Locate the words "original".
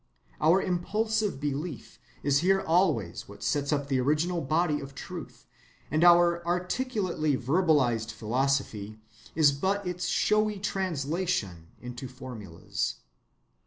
4.01-4.41